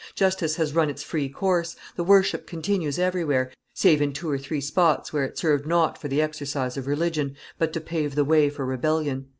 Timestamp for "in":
4.01-4.13